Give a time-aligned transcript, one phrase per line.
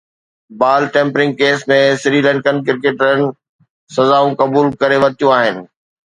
[0.61, 3.21] بال tampering ڪيس ۾ سريلنڪن ڪرڪيٽرن
[3.99, 5.63] سزائون قبول ڪري ورتيون آهن